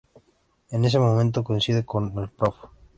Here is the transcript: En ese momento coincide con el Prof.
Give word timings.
En 0.71 0.83
ese 0.83 0.97
momento 0.97 1.43
coincide 1.43 1.85
con 1.85 2.17
el 2.17 2.29
Prof. 2.29 2.55